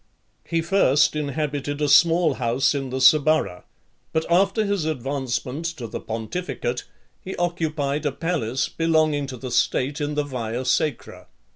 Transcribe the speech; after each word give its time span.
XLVI. 0.45 0.49
He 0.49 0.61
first 0.63 1.15
inhabited 1.15 1.79
a 1.79 1.87
small 1.87 2.33
house 2.33 2.73
in 2.73 2.89
the 2.89 2.99
Suburra, 2.99 3.65
but 4.11 4.25
after 4.31 4.65
his 4.65 4.83
advancement 4.85 5.63
to 5.77 5.85
the 5.85 5.99
pontificate, 5.99 6.85
he 7.21 7.35
occupied 7.35 8.07
a 8.07 8.11
palace 8.11 8.67
belonging 8.67 9.27
to 9.27 9.37
the 9.37 9.51
state 9.51 10.01
in 10.01 10.15
the 10.15 10.23
Via 10.23 10.65
Sacra. 10.65 11.27